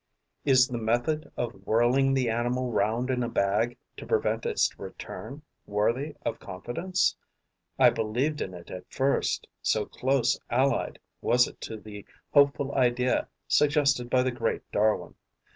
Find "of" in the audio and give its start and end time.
1.37-1.53, 6.25-6.39